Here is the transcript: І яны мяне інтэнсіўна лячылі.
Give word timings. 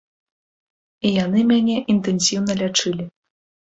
І 1.05 1.13
яны 1.25 1.45
мяне 1.53 1.77
інтэнсіўна 1.97 2.61
лячылі. 2.67 3.03